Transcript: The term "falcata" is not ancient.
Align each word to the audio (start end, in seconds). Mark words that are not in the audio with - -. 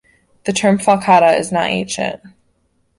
The 0.45 0.51
term 0.51 0.79
"falcata" 0.79 1.37
is 1.37 1.51
not 1.51 1.69
ancient. 1.69 2.23